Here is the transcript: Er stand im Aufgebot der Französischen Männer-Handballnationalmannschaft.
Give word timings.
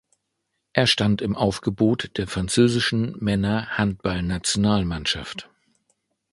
Er 0.73 0.87
stand 0.87 1.21
im 1.21 1.35
Aufgebot 1.35 2.17
der 2.17 2.27
Französischen 2.27 3.15
Männer-Handballnationalmannschaft. 3.23 5.47